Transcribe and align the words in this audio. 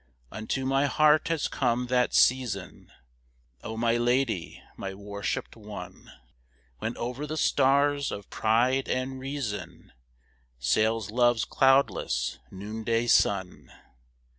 Unto 0.31 0.65
my 0.65 0.87
heart 0.87 1.27
has 1.27 1.47
come 1.47 1.85
that 1.85 2.15
season, 2.15 2.91
O 3.63 3.77
my 3.77 3.97
lady, 3.97 4.59
my 4.75 4.95
worshipped 4.95 5.55
one, 5.55 6.11
When 6.79 6.97
over 6.97 7.27
the 7.27 7.37
stars 7.37 8.11
of 8.11 8.27
Pride 8.31 8.89
and 8.89 9.19
Reason 9.19 9.91
Sails 10.57 11.11
Love's 11.11 11.45
cloudless, 11.45 12.39
noonday 12.49 13.05
sun. 13.05 13.71